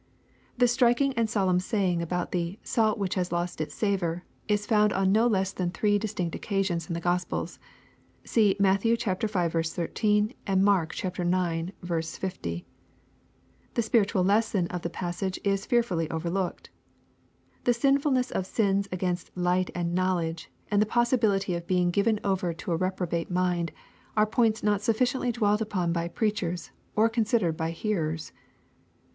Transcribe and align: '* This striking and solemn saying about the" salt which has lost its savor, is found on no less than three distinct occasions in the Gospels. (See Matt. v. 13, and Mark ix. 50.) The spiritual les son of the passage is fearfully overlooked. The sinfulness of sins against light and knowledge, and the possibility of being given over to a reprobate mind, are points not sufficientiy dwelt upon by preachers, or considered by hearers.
'* 0.31 0.57
This 0.57 0.71
striking 0.71 1.13
and 1.13 1.29
solemn 1.29 1.59
saying 1.59 2.01
about 2.01 2.31
the" 2.31 2.57
salt 2.63 2.97
which 2.97 3.13
has 3.13 3.31
lost 3.31 3.61
its 3.61 3.75
savor, 3.75 4.23
is 4.47 4.65
found 4.65 4.91
on 4.93 5.11
no 5.11 5.27
less 5.27 5.53
than 5.53 5.69
three 5.69 5.99
distinct 5.99 6.33
occasions 6.33 6.87
in 6.87 6.95
the 6.95 6.99
Gospels. 6.99 7.59
(See 8.25 8.55
Matt. 8.59 8.81
v. 8.81 8.95
13, 8.95 10.33
and 10.47 10.65
Mark 10.65 10.95
ix. 11.05 12.17
50.) 12.17 12.65
The 13.75 13.81
spiritual 13.83 14.23
les 14.23 14.47
son 14.47 14.65
of 14.69 14.81
the 14.81 14.89
passage 14.89 15.37
is 15.43 15.67
fearfully 15.67 16.09
overlooked. 16.09 16.71
The 17.65 17.73
sinfulness 17.75 18.31
of 18.31 18.47
sins 18.47 18.87
against 18.91 19.29
light 19.37 19.69
and 19.75 19.93
knowledge, 19.93 20.49
and 20.71 20.81
the 20.81 20.87
possibility 20.87 21.53
of 21.53 21.67
being 21.67 21.91
given 21.91 22.19
over 22.23 22.55
to 22.55 22.71
a 22.71 22.75
reprobate 22.75 23.29
mind, 23.29 23.71
are 24.17 24.25
points 24.25 24.63
not 24.63 24.79
sufficientiy 24.79 25.31
dwelt 25.33 25.61
upon 25.61 25.93
by 25.93 26.07
preachers, 26.07 26.71
or 26.95 27.07
considered 27.07 27.55
by 27.55 27.69
hearers. 27.69 28.31